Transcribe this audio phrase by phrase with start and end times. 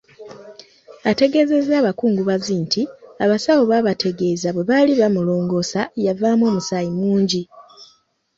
[1.09, 2.81] Ategeezezza abakungubazi nti
[3.23, 7.41] abasawo baabategeeza bwe baali bamulongoosa, yavaamu omusaayi mungi.